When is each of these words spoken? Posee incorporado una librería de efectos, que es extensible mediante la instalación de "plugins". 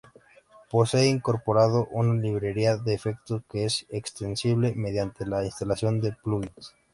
Posee 0.71 1.05
incorporado 1.09 1.87
una 1.91 2.15
librería 2.19 2.75
de 2.75 2.95
efectos, 2.95 3.43
que 3.47 3.65
es 3.65 3.85
extensible 3.89 4.73
mediante 4.75 5.27
la 5.27 5.45
instalación 5.45 6.01
de 6.01 6.11
"plugins". 6.13 6.73